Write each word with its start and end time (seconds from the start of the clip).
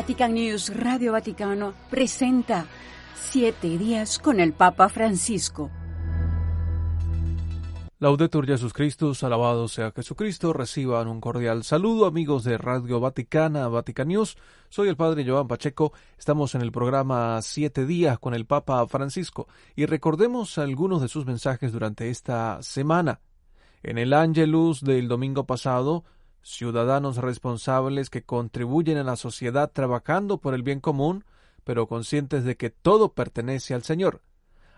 Vatican 0.00 0.32
News 0.32 0.74
Radio 0.74 1.12
Vaticano 1.12 1.74
presenta 1.90 2.64
Siete 3.14 3.76
días 3.76 4.18
con 4.18 4.40
el 4.40 4.54
Papa 4.54 4.88
Francisco. 4.88 5.70
Laudetur 7.98 8.46
Jesus 8.46 8.72
Christus, 8.72 9.22
alabado 9.24 9.68
sea 9.68 9.92
Jesucristo, 9.94 10.54
reciban 10.54 11.06
un 11.06 11.20
cordial 11.20 11.64
saludo 11.64 12.06
amigos 12.06 12.44
de 12.44 12.56
Radio 12.56 12.98
Vaticana, 12.98 13.68
Vatican 13.68 14.08
News. 14.08 14.38
Soy 14.70 14.88
el 14.88 14.96
Padre 14.96 15.26
Joan 15.28 15.48
Pacheco, 15.48 15.92
estamos 16.16 16.54
en 16.54 16.62
el 16.62 16.72
programa 16.72 17.38
Siete 17.42 17.84
días 17.84 18.18
con 18.18 18.32
el 18.32 18.46
Papa 18.46 18.86
Francisco 18.86 19.48
y 19.76 19.84
recordemos 19.84 20.56
algunos 20.56 21.02
de 21.02 21.08
sus 21.08 21.26
mensajes 21.26 21.72
durante 21.72 22.08
esta 22.08 22.62
semana. 22.62 23.20
En 23.82 23.98
el 23.98 24.14
Angelus 24.14 24.80
del 24.82 25.08
domingo 25.08 25.44
pasado, 25.44 26.04
ciudadanos 26.42 27.16
responsables 27.16 28.10
que 28.10 28.22
contribuyen 28.22 28.98
a 28.98 29.04
la 29.04 29.16
sociedad 29.16 29.70
trabajando 29.72 30.38
por 30.38 30.54
el 30.54 30.62
bien 30.62 30.80
común, 30.80 31.24
pero 31.64 31.86
conscientes 31.86 32.44
de 32.44 32.56
que 32.56 32.70
todo 32.70 33.12
pertenece 33.12 33.74
al 33.74 33.82
Señor. 33.82 34.22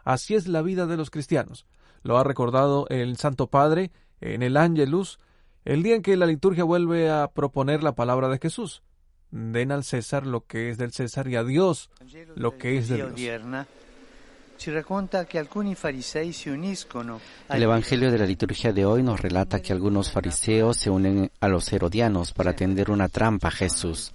Así 0.04 0.34
es 0.34 0.48
la 0.48 0.62
vida 0.62 0.86
de 0.86 0.96
los 0.96 1.10
cristianos. 1.10 1.66
Lo 2.02 2.18
ha 2.18 2.24
recordado 2.24 2.86
el 2.88 3.16
Santo 3.16 3.46
Padre 3.46 3.92
en 4.20 4.42
el 4.42 4.56
Angelus, 4.56 5.18
el 5.64 5.82
día 5.82 5.94
en 5.94 6.02
que 6.02 6.16
la 6.16 6.26
liturgia 6.26 6.64
vuelve 6.64 7.10
a 7.10 7.28
proponer 7.28 7.82
la 7.82 7.94
palabra 7.94 8.28
de 8.28 8.38
Jesús. 8.38 8.82
Den 9.30 9.72
al 9.72 9.84
César 9.84 10.26
lo 10.26 10.44
que 10.44 10.68
es 10.68 10.78
del 10.78 10.92
César 10.92 11.28
y 11.28 11.36
a 11.36 11.44
Dios 11.44 11.90
lo 12.34 12.58
que 12.58 12.76
es 12.76 12.88
de 12.88 12.96
Dios. 12.96 13.12
El 17.48 17.62
Evangelio 17.62 18.12
de 18.12 18.18
la 18.18 18.26
liturgia 18.26 18.72
de 18.72 18.84
hoy 18.84 19.02
nos 19.02 19.20
relata 19.20 19.60
que 19.60 19.72
algunos 19.72 20.12
fariseos 20.12 20.76
se 20.76 20.88
unen 20.88 21.30
a 21.40 21.48
los 21.48 21.72
herodianos 21.72 22.32
para 22.32 22.54
tender 22.54 22.90
una 22.90 23.08
trampa 23.08 23.48
a 23.48 23.50
Jesús. 23.50 24.12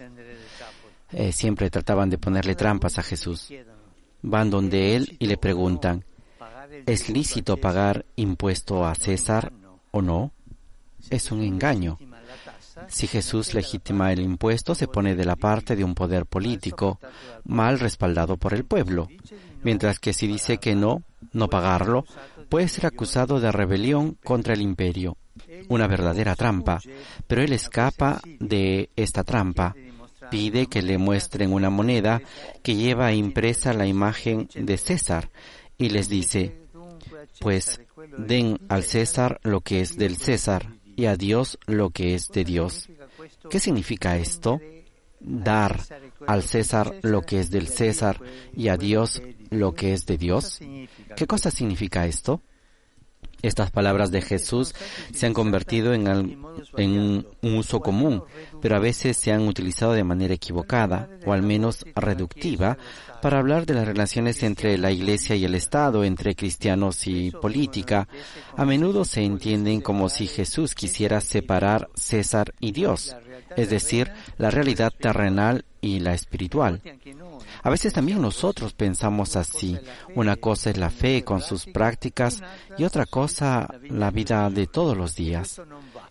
Eh, 1.12 1.32
siempre 1.32 1.70
trataban 1.70 2.10
de 2.10 2.18
ponerle 2.18 2.56
trampas 2.56 2.98
a 2.98 3.04
Jesús. 3.04 3.50
Van 4.22 4.50
donde 4.50 4.96
él 4.96 5.18
y 5.20 5.28
le 5.28 5.38
preguntan, 5.38 6.06
¿es 6.86 7.10
lícito 7.10 7.58
pagar 7.58 8.06
impuesto 8.16 8.86
a 8.86 8.96
César 8.96 9.52
o 9.92 10.02
no? 10.02 10.32
Es 11.10 11.32
un 11.32 11.44
engaño. 11.44 11.98
Si 12.88 13.08
Jesús 13.08 13.54
legitima 13.54 14.12
el 14.12 14.20
impuesto, 14.20 14.76
se 14.76 14.88
pone 14.88 15.16
de 15.16 15.26
la 15.26 15.36
parte 15.36 15.76
de 15.76 15.84
un 15.84 15.96
poder 15.96 16.26
político, 16.26 17.00
mal 17.44 17.80
respaldado 17.80 18.38
por 18.38 18.54
el 18.54 18.66
pueblo, 18.66 19.08
mientras 19.64 20.00
que 20.00 20.14
si 20.14 20.28
dice 20.28 20.58
que 20.58 20.76
no, 20.76 21.04
no 21.34 21.50
pagarlo, 21.50 22.06
puede 22.50 22.68
ser 22.68 22.86
acusado 22.86 23.40
de 23.40 23.52
rebelión 23.52 24.18
contra 24.24 24.54
el 24.54 24.62
imperio. 24.62 25.18
Una 25.70 25.88
verdadera 25.88 26.36
trampa, 26.36 26.80
pero 27.28 27.42
él 27.42 27.54
escapa 27.54 28.22
de 28.40 28.90
esta 28.96 29.24
trampa. 29.24 29.76
Pide 30.32 30.68
que 30.68 30.82
le 30.82 30.98
muestren 30.98 31.54
una 31.54 31.70
moneda 31.70 32.22
que 32.64 32.76
lleva 32.76 33.14
impresa 33.14 33.74
la 33.74 33.88
imagen 33.88 34.50
de 34.56 34.78
César 34.78 35.30
y 35.78 35.90
les 35.90 36.10
dice, 36.10 36.58
pues 37.40 37.80
den 38.18 38.60
al 38.68 38.84
César 38.84 39.40
lo 39.44 39.62
que 39.62 39.82
es 39.82 39.98
del 39.98 40.18
César 40.18 40.74
y 40.96 41.06
a 41.06 41.16
Dios 41.16 41.60
lo 41.68 41.92
que 41.92 42.16
es 42.16 42.30
de 42.30 42.44
Dios. 42.44 42.90
¿Qué 43.50 43.60
significa 43.60 44.18
esto? 44.18 44.60
Dar 45.20 45.80
al 46.26 46.44
César 46.44 46.96
lo 47.04 47.22
que 47.22 47.40
es 47.40 47.50
del 47.50 47.68
César 47.68 48.20
y 48.56 48.68
a 48.68 48.78
Dios 48.78 49.22
lo 49.50 49.74
que 49.74 49.94
es 49.94 50.06
de 50.06 50.18
Dios. 50.18 50.60
¿Qué 51.16 51.28
cosa 51.28 51.52
significa 51.52 52.06
esto? 52.06 52.42
Estas 53.44 53.70
palabras 53.70 54.10
de 54.10 54.22
Jesús 54.22 54.74
se 55.14 55.28
han 55.28 55.34
convertido 55.34 55.94
en, 55.94 56.08
un 56.08 57.26
uso 57.44 57.82
común, 57.82 58.24
pero 58.62 58.76
a 58.76 58.80
veces 58.80 59.16
se 59.16 59.32
han 59.32 59.48
utilizado 59.48 59.94
de 59.94 60.04
manera 60.04 60.34
equivocada 60.34 61.08
o 61.24 61.34
al 61.34 61.44
menos 61.44 61.86
reductiva 61.96 62.80
para 63.22 63.38
hablar 63.38 63.68
de 63.68 63.76
las 63.76 63.86
relaciones 63.86 64.42
entre 64.42 64.80
la 64.80 64.92
Iglesia 64.92 65.36
y 65.36 65.46
el 65.46 65.54
Estado, 65.54 66.04
entre 66.04 66.34
cristianos 66.34 67.06
y 67.06 67.30
política. 67.30 68.08
A 68.56 68.66
menudo 68.66 69.06
se 69.06 69.22
entienden 69.22 69.82
como 69.82 70.10
si 70.10 70.26
Jesús 70.26 70.74
quisiera 70.74 71.22
separar 71.22 71.90
César 71.94 72.56
y 72.60 72.72
Dios, 72.72 73.16
es 73.56 73.70
decir, 73.70 74.12
la 74.38 74.50
realidad 74.50 74.92
terrenal 75.00 75.64
y 75.80 76.00
la 76.00 76.16
espiritual. 76.16 76.82
A 77.68 77.70
veces 77.70 77.92
también 77.92 78.22
nosotros 78.22 78.74
pensamos 78.74 79.36
así. 79.36 79.78
Una 80.16 80.38
cosa 80.38 80.70
es 80.70 80.78
la 80.78 80.90
fe 80.90 81.26
con 81.26 81.42
sus 81.42 81.66
prácticas 81.66 82.42
y 82.78 82.86
otra 82.86 83.06
cosa 83.06 83.68
la 83.90 84.10
vida 84.10 84.50
de 84.50 84.68
todos 84.68 84.96
los 84.96 85.16
días. 85.16 85.62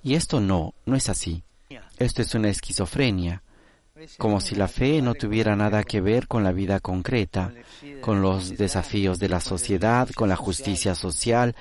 Y 0.02 0.16
esto 0.16 0.38
no, 0.38 0.74
no 0.84 0.96
es 0.96 1.08
así. 1.08 1.44
Esto 1.96 2.20
es 2.20 2.34
una 2.34 2.50
esquizofrenia, 2.50 3.42
como 4.18 4.42
si 4.42 4.54
la 4.54 4.68
fe 4.68 5.00
no 5.00 5.14
tuviera 5.14 5.56
nada 5.56 5.82
que 5.82 6.02
ver 6.02 6.28
con 6.28 6.44
la 6.44 6.52
vida 6.52 6.78
concreta, 6.78 7.54
con 8.02 8.20
los 8.20 8.58
desafíos 8.58 9.18
de 9.18 9.30
la 9.30 9.40
sociedad, 9.40 10.10
con 10.10 10.28
la 10.28 10.36
justicia 10.36 10.94
social, 10.94 11.56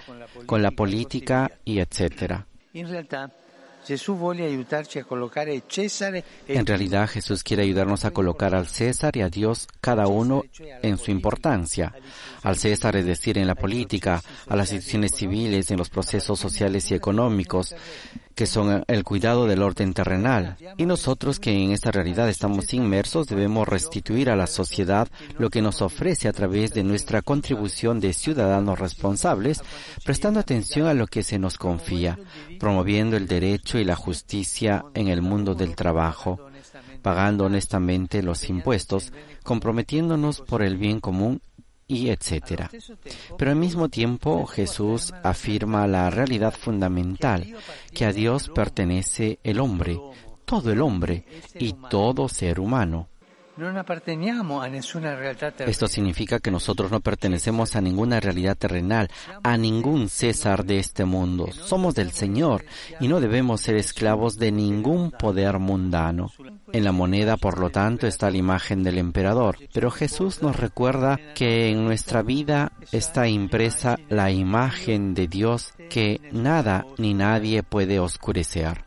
con 0.46 0.62
la 0.62 0.72
política 0.72 1.52
y 1.64 1.80
etcétera. 1.80 2.48
En 6.48 6.66
realidad 6.66 7.08
Jesús 7.08 7.44
quiere 7.44 7.64
ayudarnos 7.64 8.06
a 8.06 8.12
colocar 8.12 8.56
al 8.56 8.68
César 8.68 9.16
y 9.16 9.22
a 9.22 9.30
Dios 9.30 9.68
cada 9.82 10.08
uno 10.08 10.44
en 10.82 10.98
su 10.98 11.12
importancia. 11.12 11.94
Al 12.44 12.58
César, 12.58 12.96
es 12.96 13.06
decir, 13.06 13.38
en 13.38 13.48
la 13.48 13.56
política, 13.56 14.22
a 14.48 14.56
las 14.56 14.72
instituciones 14.72 15.16
civiles, 15.16 15.70
en 15.72 15.78
los 15.78 15.90
procesos 15.90 16.40
sociales 16.40 16.90
y 16.92 16.96
económicos, 16.96 17.76
que 18.36 18.46
son 18.46 18.84
el 18.88 19.04
cuidado 19.04 19.48
del 19.48 19.64
orden 19.64 19.94
terrenal. 19.94 20.58
Y 20.78 20.86
nosotros 20.86 21.40
que 21.40 21.52
en 21.52 21.72
esta 21.72 21.92
realidad 21.92 22.30
estamos 22.30 22.74
inmersos 22.74 23.28
debemos 23.28 23.68
restituir 23.68 24.30
a 24.30 24.36
la 24.36 24.46
sociedad 24.46 25.08
lo 25.40 25.50
que 25.50 25.62
nos 25.62 25.82
ofrece 25.82 26.28
a 26.28 26.34
través 26.34 26.74
de 26.74 26.84
nuestra 26.84 27.22
contribución 27.22 28.00
de 28.02 28.14
ciudadanos 28.14 28.78
responsables, 28.78 29.62
prestando 30.04 30.40
atención 30.42 30.88
a 30.88 30.94
lo 30.94 31.08
que 31.08 31.24
se 31.24 31.40
nos 31.40 31.58
confía, 31.58 32.20
promoviendo 32.60 33.16
el 33.16 33.28
derecho 33.28 33.75
y 33.80 33.84
la 33.84 33.96
justicia 33.96 34.86
en 34.94 35.08
el 35.08 35.22
mundo 35.22 35.56
del 35.56 35.76
trabajo, 35.76 36.40
pagando 37.02 37.46
honestamente 37.46 38.24
los 38.24 38.50
impuestos, 38.50 39.14
comprometiéndonos 39.44 40.42
por 40.42 40.62
el 40.64 40.78
bien 40.78 41.00
común 41.00 41.42
y 41.88 42.10
etcétera. 42.10 42.70
Pero 43.38 43.52
al 43.52 43.58
mismo 43.58 43.90
tiempo 43.90 44.46
Jesús 44.46 45.14
afirma 45.24 45.88
la 45.88 46.10
realidad 46.10 46.54
fundamental, 46.54 47.56
que 47.94 48.06
a 48.06 48.12
Dios 48.12 48.50
pertenece 48.54 49.40
el 49.44 49.60
hombre, 49.60 50.00
todo 50.46 50.72
el 50.72 50.82
hombre 50.82 51.26
y 51.60 51.74
todo 51.90 52.28
ser 52.28 52.60
humano. 52.60 53.08
Esto 55.60 55.88
significa 55.88 56.40
que 56.40 56.52
nosotros 56.52 56.92
no 56.92 57.00
pertenecemos 57.00 57.76
a 57.76 57.82
ninguna 57.82 58.20
realidad 58.20 58.58
terrenal, 58.58 59.10
a 59.44 59.58
ningún 59.58 60.10
César 60.10 60.66
de 60.66 60.80
este 60.80 61.06
mundo. 61.06 61.48
Somos 61.52 61.96
del 61.96 62.12
Señor 62.12 62.66
y 63.00 63.08
no 63.08 63.22
debemos 63.22 63.62
ser 63.62 63.76
esclavos 63.76 64.38
de 64.38 64.52
ningún 64.52 65.12
poder 65.12 65.60
mundano. 65.60 66.32
En 66.74 66.84
la 66.84 66.92
moneda, 66.92 67.38
por 67.38 67.60
lo 67.60 67.70
tanto, 67.70 68.08
está 68.08 68.30
la 68.30 68.38
imagen 68.38 68.84
del 68.84 68.98
emperador. 68.98 69.58
Pero 69.74 69.90
Jesús 69.90 70.42
nos 70.42 70.58
recuerda 70.58 71.18
que 71.34 71.70
en 71.70 71.86
nuestra 71.86 72.22
vida 72.22 72.74
está 72.92 73.28
impresa 73.28 73.98
la 74.10 74.32
imagen 74.32 75.14
de 75.14 75.28
Dios 75.28 75.74
que 75.90 76.20
nada 76.32 76.86
ni 76.98 77.14
nadie 77.14 77.64
puede 77.64 78.00
oscurecer. 78.00 78.84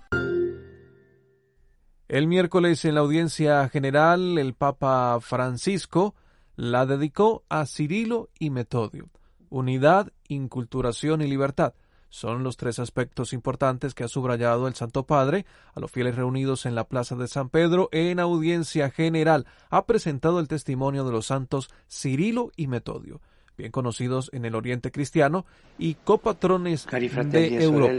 El 2.08 2.26
miércoles 2.26 2.84
en 2.86 2.94
la 2.94 3.00
audiencia 3.00 3.68
general 3.68 4.38
el 4.38 4.54
Papa 4.54 5.18
Francisco 5.20 6.14
la 6.56 6.86
dedicó 6.86 7.44
a 7.50 7.66
Cirilo 7.66 8.30
y 8.38 8.48
Metodio. 8.48 9.10
Unidad, 9.50 10.10
inculturación 10.26 11.20
y 11.20 11.26
libertad 11.26 11.74
son 12.10 12.42
los 12.42 12.56
tres 12.56 12.78
aspectos 12.78 13.34
importantes 13.34 13.94
que 13.94 14.04
ha 14.04 14.08
subrayado 14.08 14.66
el 14.66 14.74
Santo 14.74 15.04
Padre 15.04 15.44
a 15.74 15.80
los 15.80 15.90
fieles 15.90 16.16
reunidos 16.16 16.64
en 16.64 16.74
la 16.74 16.84
Plaza 16.84 17.14
de 17.16 17.28
San 17.28 17.50
Pedro 17.50 17.90
en 17.92 18.20
audiencia 18.20 18.90
general. 18.90 19.46
Ha 19.68 19.84
presentado 19.84 20.40
el 20.40 20.48
testimonio 20.48 21.04
de 21.04 21.12
los 21.12 21.26
santos 21.26 21.68
Cirilo 21.90 22.50
y 22.56 22.66
Metodio, 22.66 23.20
bien 23.56 23.70
conocidos 23.70 24.30
en 24.32 24.46
el 24.46 24.54
Oriente 24.54 24.90
Cristiano 24.90 25.44
y 25.76 25.94
copatrones 25.94 26.86
de 26.86 27.62
Europa. 27.62 27.92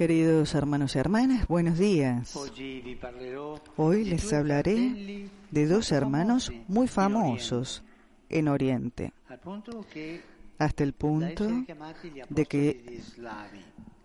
Queridos 0.00 0.54
hermanos 0.54 0.96
y 0.96 0.98
hermanas, 0.98 1.46
buenos 1.46 1.76
días. 1.78 2.34
Hoy 3.76 4.04
les 4.06 4.32
hablaré 4.32 5.28
de 5.50 5.66
dos 5.66 5.92
hermanos 5.92 6.50
muy 6.68 6.88
famosos 6.88 7.82
en 8.30 8.48
Oriente, 8.48 9.12
hasta 10.56 10.84
el 10.84 10.94
punto 10.94 11.46
de 12.30 12.46
que 12.46 13.02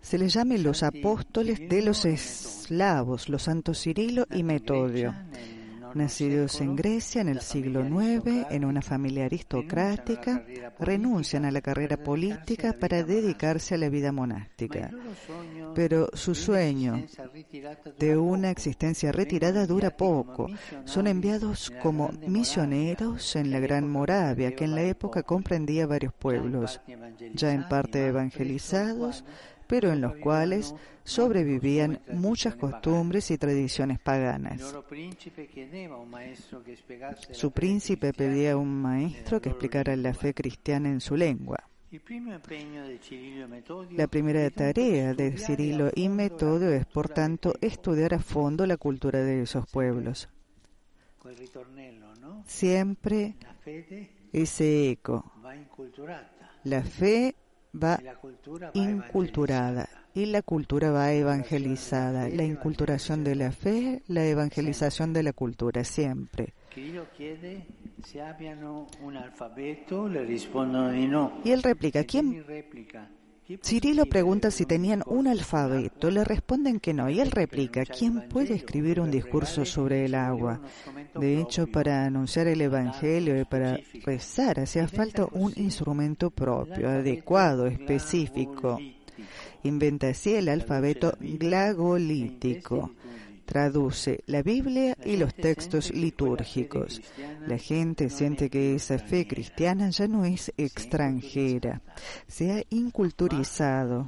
se 0.02 0.18
les 0.18 0.34
llame 0.34 0.58
los 0.58 0.82
apóstoles 0.82 1.66
de 1.66 1.80
los 1.80 2.04
eslavos, 2.04 3.30
los 3.30 3.44
santos 3.44 3.80
Cirilo 3.80 4.26
y 4.30 4.42
Metodio. 4.42 5.14
Nacidos 5.96 6.60
en 6.60 6.76
Grecia 6.76 7.20
en 7.20 7.28
el 7.28 7.40
siglo 7.40 7.84
IX, 7.84 8.46
en 8.50 8.64
una 8.64 8.82
familia 8.82 9.24
aristocrática, 9.24 10.44
renuncian 10.78 11.44
a 11.44 11.50
la 11.50 11.60
carrera 11.60 11.96
política 11.96 12.74
para 12.78 13.02
dedicarse 13.02 13.74
a 13.74 13.78
la 13.78 13.88
vida 13.88 14.12
monástica. 14.12 14.90
Pero 15.74 16.08
su 16.12 16.34
sueño 16.34 17.04
de 17.98 18.16
una 18.16 18.50
existencia 18.50 19.12
retirada 19.12 19.66
dura 19.66 19.96
poco. 19.96 20.48
Son 20.84 21.06
enviados 21.06 21.72
como 21.82 22.10
misioneros 22.26 23.34
en 23.36 23.50
la 23.50 23.60
Gran 23.60 23.88
Moravia, 23.90 24.54
que 24.54 24.64
en 24.64 24.74
la 24.74 24.82
época 24.82 25.22
comprendía 25.22 25.86
varios 25.86 26.12
pueblos, 26.12 26.80
ya 27.34 27.52
en 27.52 27.68
parte 27.68 28.06
evangelizados, 28.06 29.24
pero 29.66 29.92
en 29.92 30.00
los 30.00 30.16
cuales 30.16 30.74
sobrevivían 31.04 32.00
muchas 32.12 32.56
costumbres 32.56 33.30
y 33.30 33.38
tradiciones 33.38 33.98
paganas. 33.98 34.60
Su 37.30 37.50
príncipe 37.50 38.12
pedía 38.12 38.52
a 38.52 38.56
un 38.56 38.82
maestro 38.82 39.40
que 39.40 39.50
explicara 39.50 39.96
la 39.96 40.14
fe 40.14 40.34
cristiana 40.34 40.88
en 40.88 41.00
su 41.00 41.16
lengua. 41.16 41.58
La 43.92 44.08
primera 44.08 44.50
tarea 44.50 45.14
de 45.14 45.38
Cirilo 45.38 45.90
y 45.94 46.08
Metodio 46.08 46.72
es, 46.72 46.84
por 46.84 47.08
tanto, 47.08 47.54
estudiar 47.60 48.14
a 48.14 48.18
fondo 48.18 48.66
la 48.66 48.76
cultura 48.76 49.20
de 49.20 49.42
esos 49.42 49.66
pueblos. 49.70 50.28
Siempre 52.44 53.36
ese 54.32 54.90
eco. 54.90 55.32
La 56.64 56.82
fe 56.82 57.34
va 57.82 58.00
inculturada 58.74 59.88
y 60.16 60.24
la 60.24 60.40
cultura 60.40 60.90
va 60.90 61.12
evangelizada. 61.12 62.28
La 62.30 62.42
inculturación 62.42 63.22
de 63.22 63.34
la 63.34 63.52
fe, 63.52 64.02
la 64.08 64.24
evangelización 64.24 65.12
de 65.12 65.22
la 65.22 65.34
cultura, 65.34 65.84
siempre. 65.84 66.54
Y 71.44 71.50
él 71.50 71.62
replica, 71.62 72.04
¿quién? 72.04 72.44
Cirilo 73.62 74.06
pregunta 74.06 74.50
si 74.50 74.66
tenían 74.66 75.04
un 75.06 75.28
alfabeto, 75.28 76.10
le 76.10 76.24
responden 76.24 76.80
que 76.80 76.92
no, 76.92 77.08
y 77.08 77.20
él 77.20 77.30
replica, 77.30 77.84
¿quién 77.84 78.28
puede 78.28 78.54
escribir 78.54 79.00
un 79.00 79.10
discurso 79.10 79.64
sobre 79.64 80.04
el 80.04 80.16
agua? 80.16 80.60
De 81.14 81.40
hecho, 81.40 81.68
para 81.68 82.04
anunciar 82.04 82.48
el 82.48 82.60
Evangelio 82.60 83.40
y 83.40 83.44
para 83.44 83.78
rezar 84.04 84.58
hacía 84.58 84.88
falta 84.88 85.28
un 85.30 85.52
instrumento 85.56 86.30
propio, 86.30 86.88
adecuado, 86.88 87.66
específico. 87.66 88.80
Inventa 89.62 90.08
así 90.08 90.34
el 90.34 90.48
alfabeto 90.48 91.16
glagolítico 91.20 92.90
traduce 93.46 94.20
la 94.26 94.42
Biblia 94.42 94.96
y 95.04 95.16
los 95.16 95.34
textos 95.34 95.90
litúrgicos. 95.92 97.00
La 97.46 97.56
gente 97.56 98.10
siente 98.10 98.50
que 98.50 98.74
esa 98.74 98.98
fe 98.98 99.26
cristiana 99.26 99.88
ya 99.90 100.08
no 100.08 100.24
es 100.24 100.52
extranjera, 100.56 101.80
se 102.26 102.52
ha 102.52 102.62
inculturizado, 102.70 104.06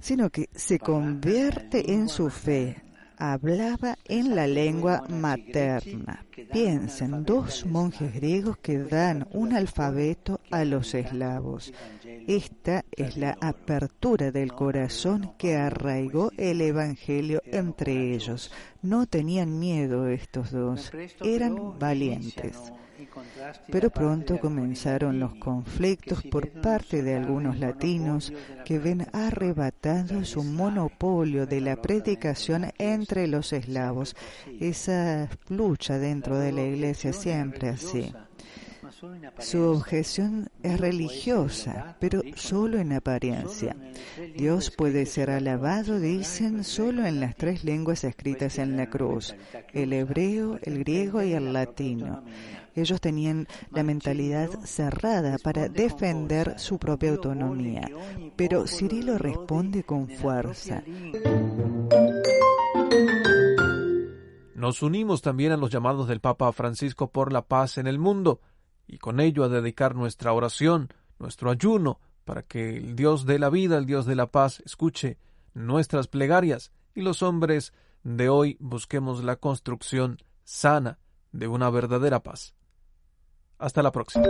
sino 0.00 0.30
que 0.30 0.48
se 0.54 0.78
convierte 0.78 1.92
en 1.92 2.08
su 2.08 2.30
fe, 2.30 2.82
hablaba 3.16 3.96
en 4.06 4.34
la 4.34 4.46
lengua 4.46 5.04
materna. 5.08 6.24
Piensen, 6.52 7.24
dos 7.24 7.64
monjes 7.64 8.12
griegos 8.12 8.58
que 8.58 8.78
dan 8.78 9.26
un 9.32 9.54
alfabeto 9.54 10.40
a 10.50 10.64
los 10.64 10.94
eslavos. 10.94 11.72
Esta 12.26 12.84
es 12.96 13.16
la 13.16 13.36
apertura 13.40 14.30
del 14.30 14.52
corazón 14.52 15.34
que 15.36 15.56
arraigó 15.56 16.30
el 16.38 16.62
Evangelio 16.62 17.42
entre 17.44 18.14
ellos. 18.14 18.50
No 18.80 19.06
tenían 19.06 19.58
miedo 19.58 20.08
estos 20.08 20.50
dos, 20.50 20.90
eran 21.22 21.78
valientes. 21.78 22.72
Pero 23.70 23.90
pronto 23.90 24.40
comenzaron 24.40 25.20
los 25.20 25.34
conflictos 25.34 26.22
por 26.24 26.48
parte 26.48 27.02
de 27.02 27.16
algunos 27.16 27.58
latinos 27.58 28.32
que 28.64 28.78
ven 28.78 29.06
arrebatado 29.12 30.24
su 30.24 30.42
monopolio 30.42 31.46
de 31.46 31.60
la 31.60 31.76
predicación 31.76 32.72
entre 32.78 33.26
los 33.26 33.52
eslavos. 33.52 34.16
Esa 34.60 35.28
lucha 35.48 35.98
dentro 35.98 36.38
de 36.38 36.52
la 36.52 36.62
iglesia 36.62 37.12
siempre 37.12 37.68
así. 37.68 38.12
Su 39.38 39.62
objeción 39.70 40.48
es 40.62 40.80
religiosa, 40.80 41.96
pero 42.00 42.22
solo 42.36 42.78
en 42.78 42.92
apariencia. 42.92 43.76
Dios 44.36 44.70
puede 44.70 45.06
ser 45.06 45.30
alabado, 45.30 45.98
dicen, 45.98 46.64
solo 46.64 47.04
en 47.06 47.20
las 47.20 47.36
tres 47.36 47.64
lenguas 47.64 48.04
escritas 48.04 48.58
en 48.58 48.76
la 48.76 48.88
cruz, 48.88 49.34
el 49.72 49.92
hebreo, 49.92 50.58
el 50.62 50.78
griego 50.78 51.22
y 51.22 51.32
el 51.32 51.52
latino. 51.52 52.22
Ellos 52.74 53.00
tenían 53.00 53.46
la 53.70 53.82
mentalidad 53.82 54.50
cerrada 54.64 55.38
para 55.38 55.68
defender 55.68 56.58
su 56.58 56.78
propia 56.78 57.10
autonomía, 57.10 57.88
pero 58.36 58.66
Cirilo 58.66 59.16
responde 59.18 59.84
con 59.84 60.08
fuerza. 60.08 60.82
Nos 64.54 64.82
unimos 64.82 65.20
también 65.20 65.52
a 65.52 65.56
los 65.56 65.70
llamados 65.70 66.08
del 66.08 66.20
Papa 66.20 66.50
Francisco 66.52 67.10
por 67.10 67.32
la 67.32 67.42
paz 67.42 67.78
en 67.78 67.86
el 67.86 67.98
mundo 67.98 68.40
y 68.86 68.98
con 68.98 69.20
ello 69.20 69.44
a 69.44 69.48
dedicar 69.48 69.94
nuestra 69.94 70.32
oración, 70.32 70.88
nuestro 71.18 71.50
ayuno, 71.50 72.00
para 72.24 72.42
que 72.42 72.76
el 72.76 72.96
Dios 72.96 73.26
de 73.26 73.38
la 73.38 73.50
vida, 73.50 73.78
el 73.78 73.86
Dios 73.86 74.06
de 74.06 74.14
la 74.14 74.30
paz, 74.30 74.62
escuche 74.64 75.18
nuestras 75.52 76.08
plegarias 76.08 76.72
y 76.94 77.02
los 77.02 77.22
hombres 77.22 77.72
de 78.02 78.28
hoy 78.28 78.56
busquemos 78.60 79.24
la 79.24 79.36
construcción 79.36 80.18
sana 80.44 80.98
de 81.32 81.48
una 81.48 81.70
verdadera 81.70 82.22
paz. 82.22 82.54
Hasta 83.58 83.82
la 83.82 83.92
próxima. 83.92 84.26